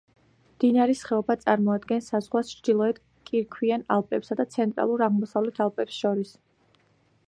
მდინარის 0.53 1.03
ხეობა 1.09 1.35
წარმოადგენს 1.43 2.07
საზღვრავს 2.13 2.49
ჩრდილოეთ 2.55 2.99
კირქვიან 3.31 3.87
ალპებსა 3.99 4.39
და 4.41 4.51
ცენტრალურ-აღმოსავლეთ 4.57 5.67
ალპებს 5.67 6.05
შორის. 6.05 6.39